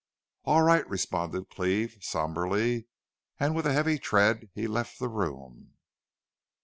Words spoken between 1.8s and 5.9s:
somberly, and with a heavy tread he left the room.